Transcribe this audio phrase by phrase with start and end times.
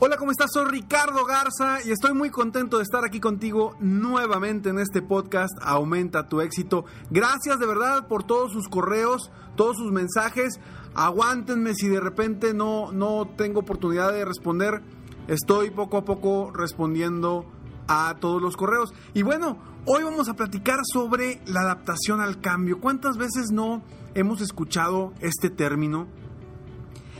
[0.00, 0.52] Hola, ¿cómo estás?
[0.52, 5.58] Soy Ricardo Garza y estoy muy contento de estar aquí contigo nuevamente en este podcast
[5.60, 6.84] Aumenta tu éxito.
[7.10, 10.60] Gracias de verdad por todos sus correos, todos sus mensajes.
[10.94, 14.82] Aguántenme si de repente no, no tengo oportunidad de responder.
[15.26, 17.44] Estoy poco a poco respondiendo
[17.88, 18.94] a todos los correos.
[19.14, 22.80] Y bueno, hoy vamos a platicar sobre la adaptación al cambio.
[22.80, 23.82] ¿Cuántas veces no
[24.14, 26.06] hemos escuchado este término?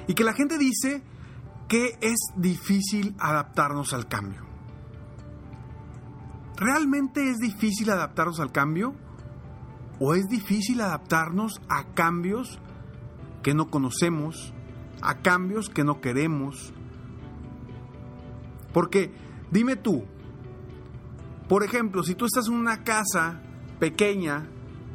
[0.07, 1.03] Y que la gente dice
[1.69, 4.43] que es difícil adaptarnos al cambio.
[6.57, 8.95] ¿Realmente es difícil adaptarnos al cambio?
[10.01, 12.59] ¿O es difícil adaptarnos a cambios
[13.43, 14.55] que no conocemos,
[15.03, 16.73] a cambios que no queremos?
[18.73, 19.13] Porque,
[19.51, 20.05] dime tú,
[21.49, 23.41] por ejemplo, si tú estás en una casa
[23.79, 24.49] pequeña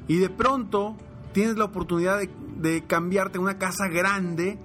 [0.07, 0.97] y de pronto
[1.33, 4.59] tienes la oportunidad de, de cambiarte a una casa grande,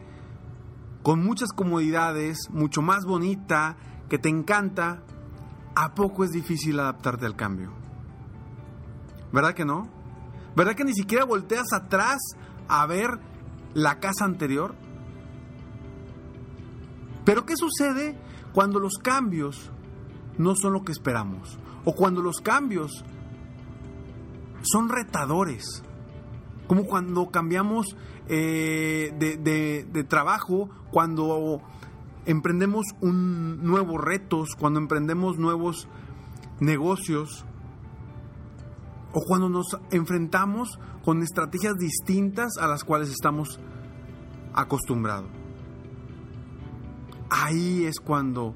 [1.03, 3.77] con muchas comodidades, mucho más bonita,
[4.09, 5.03] que te encanta,
[5.75, 7.73] ¿a poco es difícil adaptarte al cambio?
[9.33, 9.89] ¿Verdad que no?
[10.57, 12.19] ¿Verdad que ni siquiera volteas atrás
[12.69, 13.21] a ver
[13.75, 14.75] la casa anterior?
[17.25, 18.19] Pero ¿qué sucede
[18.53, 19.71] cuando los cambios
[20.39, 21.59] no son lo que esperamos?
[21.85, 23.05] O cuando los cambios
[24.63, 25.83] son retadores.
[26.69, 27.97] Como cuando cambiamos
[28.29, 31.63] eh, de, trabajo, cuando
[32.27, 35.89] emprendemos un nuevos retos, cuando emprendemos nuevos
[36.61, 37.47] negocios
[39.13, 43.59] o cuando nos enfrentamos con estrategias distintas a las cuales estamos
[44.53, 45.31] acostumbrados.
[47.31, 48.55] Ahí es cuando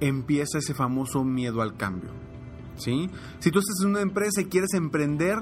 [0.00, 2.10] empieza ese famoso miedo al cambio.
[2.76, 3.10] ¿sí?
[3.40, 5.38] Si tú estás en una empresa y quieres emprender,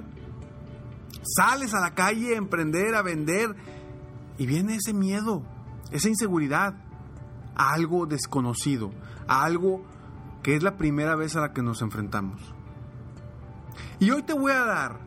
[1.26, 3.54] sales a la calle a emprender, a vender,
[4.38, 5.42] y viene ese miedo,
[5.90, 6.74] esa inseguridad
[7.54, 8.90] a algo desconocido,
[9.26, 9.84] a algo
[10.42, 12.40] que es la primera vez a la que nos enfrentamos.
[13.98, 15.00] Y hoy te voy a dar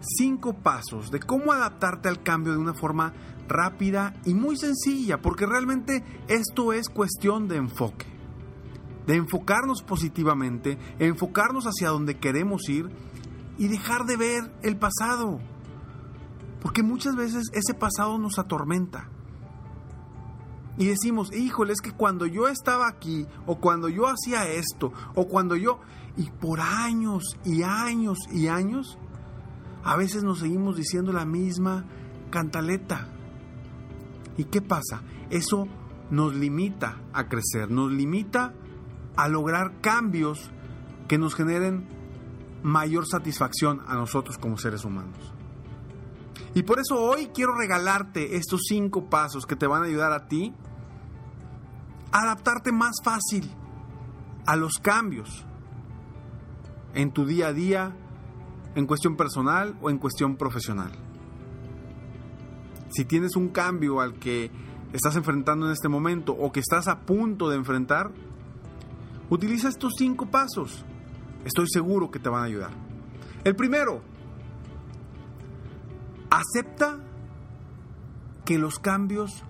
[0.00, 3.12] cinco pasos de cómo adaptarte al cambio de una forma
[3.48, 8.06] rápida y muy sencilla, porque realmente esto es cuestión de enfoque,
[9.06, 12.90] de enfocarnos positivamente, enfocarnos hacia donde queremos ir
[13.58, 15.40] y dejar de ver el pasado,
[16.64, 19.10] porque muchas veces ese pasado nos atormenta.
[20.78, 25.28] Y decimos, híjole, es que cuando yo estaba aquí, o cuando yo hacía esto, o
[25.28, 25.80] cuando yo...
[26.16, 28.96] Y por años y años y años,
[29.84, 31.84] a veces nos seguimos diciendo la misma
[32.30, 33.08] cantaleta.
[34.38, 35.02] ¿Y qué pasa?
[35.28, 35.68] Eso
[36.10, 38.54] nos limita a crecer, nos limita
[39.16, 40.50] a lograr cambios
[41.08, 41.86] que nos generen
[42.62, 45.34] mayor satisfacción a nosotros como seres humanos.
[46.54, 50.28] Y por eso hoy quiero regalarte estos cinco pasos que te van a ayudar a
[50.28, 50.54] ti
[52.12, 53.50] a adaptarte más fácil
[54.46, 55.44] a los cambios
[56.94, 57.96] en tu día a día,
[58.76, 60.92] en cuestión personal o en cuestión profesional.
[62.90, 64.52] Si tienes un cambio al que
[64.92, 68.12] estás enfrentando en este momento o que estás a punto de enfrentar,
[69.28, 70.84] utiliza estos cinco pasos.
[71.44, 72.70] Estoy seguro que te van a ayudar.
[73.42, 74.02] El primero,
[76.38, 76.98] acepta
[78.44, 79.44] que los cambios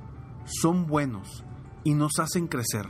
[0.45, 1.45] son buenos
[1.83, 2.87] y nos hacen crecer.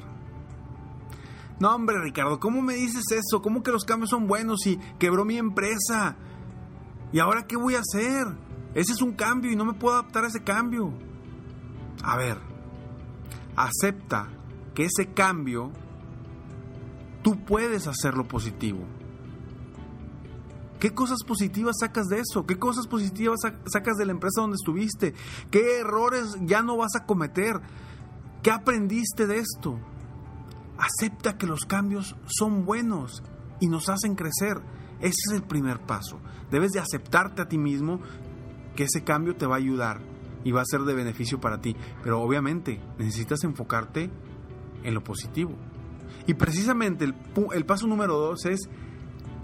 [1.60, 3.40] No, hombre, Ricardo, ¿cómo me dices eso?
[3.40, 6.16] ¿Cómo que los cambios son buenos y quebró mi empresa?
[7.12, 8.26] ¿Y ahora qué voy a hacer?
[8.74, 10.92] Ese es un cambio y no me puedo adaptar a ese cambio.
[12.02, 12.38] A ver,
[13.56, 14.28] acepta
[14.74, 15.70] que ese cambio
[17.22, 18.80] tú puedes hacerlo positivo.
[20.78, 22.44] ¿Qué cosas positivas sacas de eso?
[22.46, 25.14] ¿Qué cosas positivas sacas de la empresa donde estuviste?
[25.50, 27.60] ¿Qué errores ya no vas a cometer?
[28.42, 29.78] ¿Qué aprendiste de esto?
[30.76, 33.22] Acepta que los cambios son buenos
[33.60, 34.60] y nos hacen crecer.
[35.00, 36.20] Ese es el primer paso.
[36.50, 38.00] Debes de aceptarte a ti mismo
[38.76, 40.02] que ese cambio te va a ayudar
[40.44, 41.76] y va a ser de beneficio para ti.
[42.02, 44.10] Pero obviamente necesitas enfocarte
[44.82, 45.54] en lo positivo.
[46.26, 48.68] Y precisamente el, paso número dos es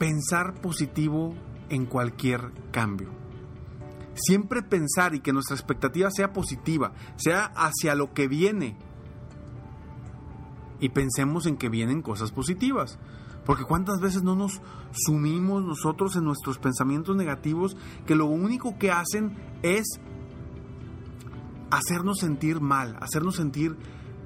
[0.00, 1.35] pensar positivo
[1.69, 3.11] en cualquier cambio.
[4.14, 8.79] Siempre pensar y que nuestra expectativa sea positiva, sea hacia lo que viene.
[10.81, 12.99] Y pensemos en que vienen cosas positivas.
[13.44, 14.62] Porque cuántas veces no nos
[14.93, 17.76] sumimos nosotros en nuestros pensamientos negativos
[18.06, 20.00] que lo único que hacen es
[21.70, 23.76] hacernos sentir mal, hacernos sentir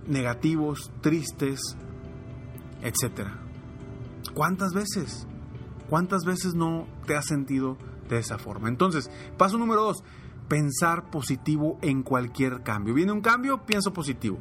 [0.06, 1.60] negativos, tristes,
[2.80, 3.30] etc.
[4.34, 5.26] ¿Cuántas veces?
[5.88, 7.76] ¿Cuántas veces no te has sentido
[8.08, 8.68] de esa forma?
[8.68, 10.02] Entonces, paso número dos,
[10.48, 12.94] pensar positivo en cualquier cambio.
[12.94, 14.38] Viene un cambio, pienso positivo.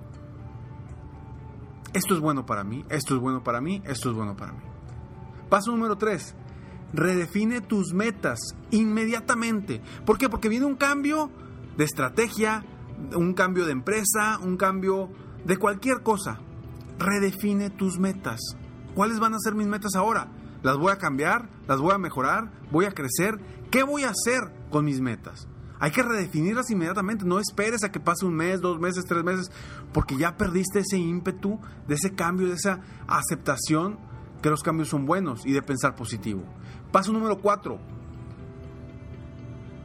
[1.94, 4.60] Esto es bueno para mí, esto es bueno para mí, esto es bueno para mí.
[5.50, 6.34] Paso número tres,
[6.92, 8.40] redefine tus metas
[8.72, 9.82] inmediatamente.
[10.06, 10.28] ¿Por qué?
[10.28, 11.30] Porque viene un cambio
[11.78, 12.66] de estrategia,
[13.16, 15.10] un cambio de empresa, un cambio
[15.46, 16.40] de cualquier cosa.
[16.98, 18.40] Redefine tus metas.
[18.96, 20.32] ¿Cuáles van a ser mis metas ahora?
[20.64, 21.50] ¿Las voy a cambiar?
[21.68, 22.52] ¿Las voy a mejorar?
[22.72, 23.40] ¿Voy a crecer?
[23.70, 25.48] ¿Qué voy a hacer con mis metas?
[25.80, 27.26] Hay que redefinirlas inmediatamente.
[27.26, 29.52] No esperes a que pase un mes, dos meses, tres meses,
[29.92, 34.00] porque ya perdiste ese ímpetu de ese cambio, de esa aceptación
[34.42, 36.44] que los cambios son buenos y de pensar positivo.
[36.94, 37.80] Paso número cuatro.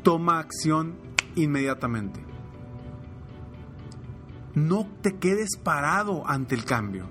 [0.05, 0.95] Toma acción
[1.35, 2.25] inmediatamente.
[4.55, 7.07] No te quedes parado ante el cambio.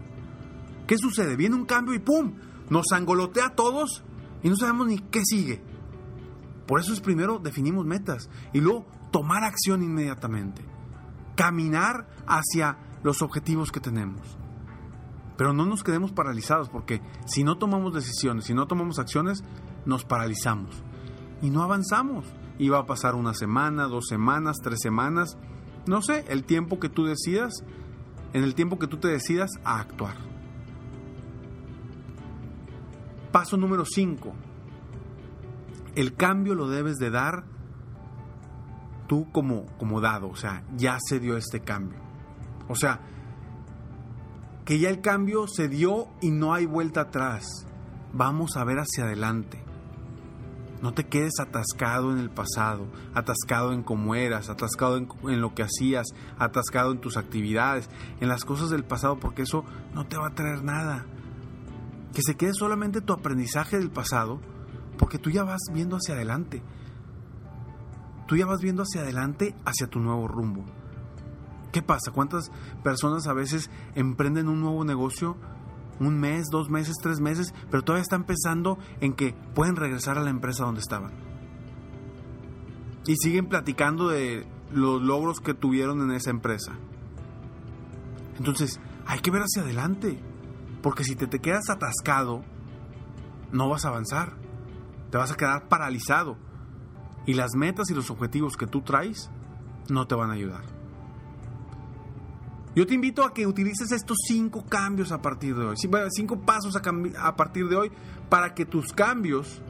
[0.88, 1.36] ¿Qué sucede?
[1.36, 2.34] Viene un cambio y ¡pum!
[2.70, 4.04] Nos angolotea a todos
[4.44, 5.62] y no sabemos ni qué sigue.
[6.66, 10.64] Por eso es primero definimos metas y luego tomar acción inmediatamente.
[11.36, 14.38] Caminar hacia los objetivos que tenemos.
[15.38, 19.44] Pero no nos quedemos paralizados porque si no tomamos decisiones, si no tomamos acciones,
[19.86, 20.84] nos paralizamos
[21.42, 22.26] y no avanzamos.
[22.60, 25.38] Y va a pasar una semana, dos semanas, tres semanas
[25.88, 27.64] no sé, el tiempo que tú decidas,
[28.34, 30.16] en el tiempo que tú te decidas a actuar.
[33.38, 34.34] Paso número 5.
[35.94, 37.44] El cambio lo debes de dar
[39.08, 42.00] tú como, como dado, o sea, ya se dio este cambio.
[42.68, 43.00] O sea,
[44.66, 47.46] que ya el cambio se dio y no hay vuelta atrás.
[48.12, 49.64] Vamos a ver hacia adelante.
[50.82, 55.62] No te quedes atascado en el pasado, atascado en cómo eras, atascado en, lo que
[55.62, 56.08] hacías,
[56.40, 57.88] atascado en tus actividades,
[58.20, 59.64] en las cosas del pasado, porque eso
[59.94, 61.06] no te va a traer nada.
[62.14, 64.40] Que se quede solamente tu aprendizaje del pasado,
[64.98, 66.64] porque tú ya vas viendo hacia adelante.
[68.28, 70.66] Tú ya vas viendo hacia adelante, hacia tu nuevo rumbo.
[71.72, 72.12] ¿Qué pasa?
[72.12, 72.52] ¿Cuántas
[72.84, 75.38] personas a veces emprenden un nuevo negocio
[76.00, 80.22] un mes, dos meses, tres meses, pero todavía están pensando en que pueden regresar a
[80.22, 81.12] la empresa donde estaban.
[83.06, 86.74] Y siguen platicando de los logros que tuvieron en esa empresa.
[88.38, 90.20] Entonces, hay que ver hacia adelante,
[90.82, 92.44] porque si te, te quedas atascado,
[93.52, 94.34] no vas a avanzar,
[95.12, 96.38] te vas a quedar paralizado.
[97.26, 99.30] Y las metas y los objetivos que tú traes
[99.90, 100.78] no te van a ayudar.
[102.78, 105.76] Yo te invito a que utilices estos cinco cambios a partir de hoy,
[106.12, 107.92] cinco pasos a, partir de hoy
[108.30, 109.64] para que tus cambios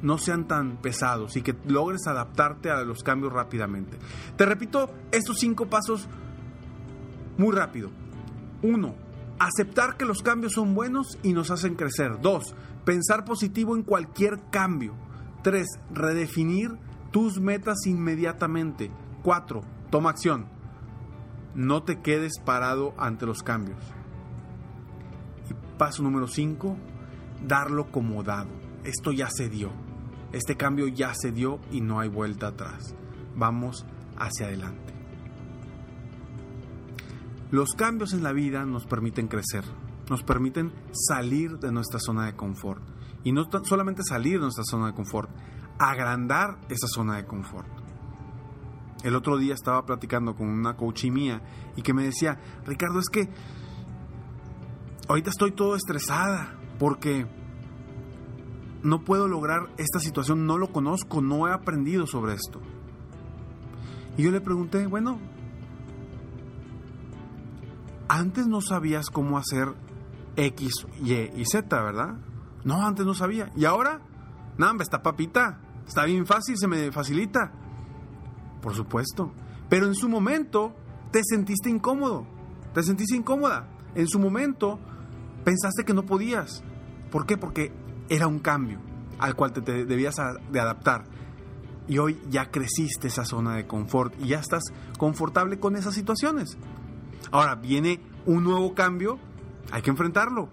[0.00, 3.98] no sean tan pesados y que logres adaptarte a los cambios rápidamente.
[4.36, 6.06] Te repito estos cinco pasos
[7.36, 7.90] muy rápido.
[8.62, 8.94] Uno,
[9.38, 12.20] aceptar que los cambios son buenos y nos hacen crecer.
[12.20, 12.54] Dos,
[12.84, 14.94] pensar positivo en cualquier cambio.
[15.42, 16.70] Tres, redefinir
[17.10, 18.90] tus metas inmediatamente.
[19.22, 20.46] Cuatro, Toma acción.
[21.54, 23.78] No te quedes parado ante los cambios.
[25.50, 26.78] Y paso número 5,
[27.46, 28.48] darlo como dado.
[28.84, 29.70] Esto ya se dio.
[30.32, 32.94] Este cambio ya se dio y no hay vuelta atrás.
[33.36, 33.84] Vamos
[34.16, 34.91] hacia adelante.
[37.52, 39.62] Los cambios en la vida nos permiten crecer,
[40.08, 42.82] nos permiten salir de nuestra zona de confort.
[43.24, 45.28] Y no solamente salir de nuestra zona de confort,
[45.78, 47.68] agrandar esa zona de confort.
[49.04, 51.42] El otro día estaba platicando con una coach mía
[51.76, 53.28] y que me decía, Ricardo, es que
[55.08, 57.26] ahorita estoy todo estresada porque
[58.82, 62.62] no puedo lograr esta situación, no lo conozco, no he aprendido sobre esto.
[64.16, 65.18] Y yo le pregunté, bueno,
[68.12, 69.72] antes no sabías cómo hacer
[70.36, 72.18] X, Y y Z, ¿verdad?
[72.62, 73.50] No, antes no sabía.
[73.56, 74.02] ¿Y ahora?
[74.58, 75.60] Nada, está papita.
[75.86, 77.52] Está bien fácil, se me facilita.
[78.60, 79.32] Por supuesto.
[79.70, 80.74] Pero en su momento
[81.10, 82.26] te sentiste incómodo.
[82.74, 83.66] Te sentiste incómoda.
[83.94, 84.78] En su momento
[85.42, 86.62] pensaste que no podías.
[87.10, 87.38] ¿Por qué?
[87.38, 87.72] Porque
[88.10, 88.78] era un cambio
[89.20, 90.16] al cual te, debías
[90.50, 91.04] de adaptar.
[91.88, 94.64] Y hoy ya creciste esa zona de confort y ya estás
[94.98, 96.58] confortable con esas situaciones.
[97.32, 99.18] Ahora viene un nuevo cambio,
[99.70, 100.50] hay que enfrentarlo,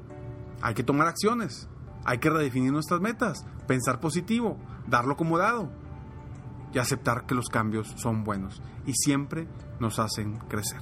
[0.61, 1.67] hay que tomar acciones,
[2.05, 4.57] hay que redefinir nuestras metas, pensar positivo,
[4.87, 5.69] darlo como dado
[6.73, 9.47] y aceptar que los cambios son buenos y siempre
[9.79, 10.79] nos hacen crecer.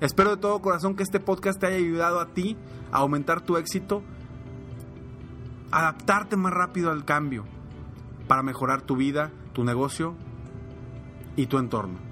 [0.00, 2.56] Espero de todo corazón que este podcast te haya ayudado a ti
[2.90, 4.02] a aumentar tu éxito,
[5.70, 7.44] adaptarte más rápido al cambio
[8.26, 10.16] para mejorar tu vida, tu negocio
[11.36, 12.09] y tu entorno.